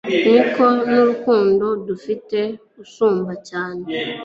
niko 0.29 0.63
n'urukundo 0.87 1.65
adufitiye 1.77 2.45
usumba 2.83 3.33
cyane 3.49 3.83